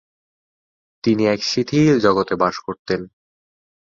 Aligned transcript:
তিনি 1.03 1.23
এক 1.25 1.41
শিথিল 1.43 1.95
জগতে 1.99 2.33
বাস 2.35 2.55
করতেন। 2.59 3.01